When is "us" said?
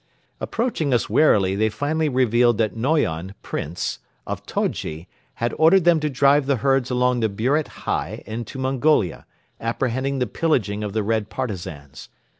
0.95-1.11